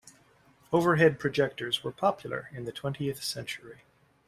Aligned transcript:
Overhead 0.73 1.19
projectors 1.19 1.83
were 1.83 1.91
popular 1.91 2.49
in 2.53 2.65
the 2.65 2.71
twentieth 2.71 3.21
century. 3.23 3.81